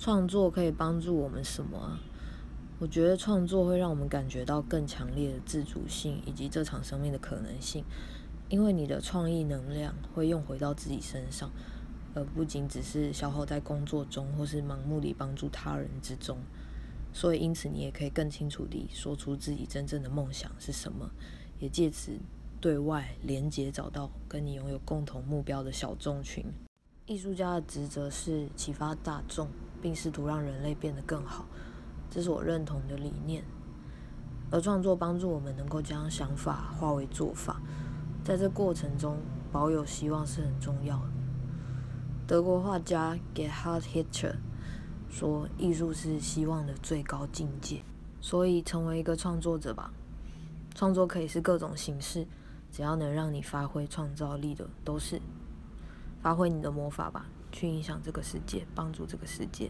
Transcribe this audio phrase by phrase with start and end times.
[0.00, 2.00] 创作可以帮助我们什么啊？
[2.78, 7.84] 我觉得创作会让我们感觉到更强烈的自主性以及这场生命的可能性，
[8.48, 11.50] 因为你的创意能量会用回到自己身上，
[12.14, 16.38] 而不仅只是消耗在工作中或是盲目地帮助他人之中。
[17.12, 21.10] 所以，因此你也可以更清楚地说出自己真正的梦想是什么，
[21.58, 22.12] 也借此
[22.58, 26.46] 对外连接，找到跟你拥有共同目标的小众群。
[27.04, 29.48] 艺术家的职责是启发大众，
[29.80, 31.46] 并试图让人类变得更好。
[32.10, 33.44] 这是我认同的理念，
[34.50, 37.60] 而创作帮助我们能够将想法化为做法，
[38.24, 39.16] 在这过程中
[39.52, 41.10] 保有希望是很重要的。
[42.26, 44.36] 德国画家 Gerhard Hitcher
[45.08, 47.82] 说：“艺术是希望的最高境界。”
[48.22, 49.92] 所以，成为一个创作者吧。
[50.74, 52.26] 创作可以是各种形式，
[52.70, 55.20] 只要能让你发挥创造力的，都是。
[56.22, 57.26] 发挥你的魔法吧，
[57.60, 59.68] 去影响这个世界，帮助这个世界。